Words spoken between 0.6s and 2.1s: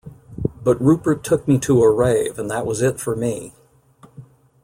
But Rupert took me to a